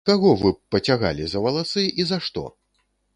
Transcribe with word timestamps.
Каго 0.09 0.29
вы 0.41 0.51
б 0.53 0.57
пацягалі 0.75 1.27
за 1.33 1.41
валасы, 1.45 1.83
і 2.03 2.09
за 2.13 2.17
што? 2.29 2.47